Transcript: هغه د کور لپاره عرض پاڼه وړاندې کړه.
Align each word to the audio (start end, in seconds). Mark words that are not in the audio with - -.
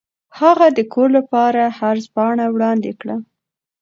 هغه 0.39 0.67
د 0.77 0.79
کور 0.93 1.09
لپاره 1.17 1.61
عرض 1.83 2.05
پاڼه 2.15 2.45
وړاندې 2.55 2.91
کړه. 2.99 3.15